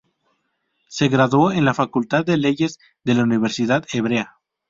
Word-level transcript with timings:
Se 0.87 1.09
graduó 1.09 1.51
en 1.51 1.63
la 1.63 1.75
Facultad 1.75 2.25
de 2.25 2.35
Leyes 2.35 2.79
de 3.03 3.13
la 3.13 3.21
Universidad 3.21 3.85
Hebrea. 3.93 4.39